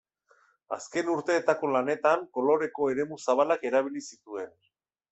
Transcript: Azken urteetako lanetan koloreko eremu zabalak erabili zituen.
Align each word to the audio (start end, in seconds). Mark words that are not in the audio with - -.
Azken 0.77 1.11
urteetako 1.15 1.69
lanetan 1.75 2.25
koloreko 2.39 2.91
eremu 2.97 3.23
zabalak 3.29 3.71
erabili 3.73 4.07
zituen. 4.11 4.55